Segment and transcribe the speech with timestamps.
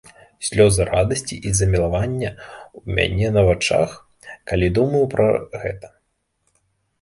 [0.47, 3.89] Слёзы радасці і замілавання ў мяне на вачах,
[4.53, 5.29] калі думаю пра
[5.61, 5.93] гэта.